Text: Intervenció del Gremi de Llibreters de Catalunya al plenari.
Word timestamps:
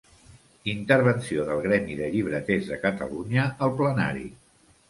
Intervenció 0.71 1.43
del 1.51 1.61
Gremi 1.67 1.99
de 2.01 2.09
Llibreters 2.15 2.73
de 2.73 2.83
Catalunya 2.87 3.47
al 3.67 3.75
plenari. 3.83 4.27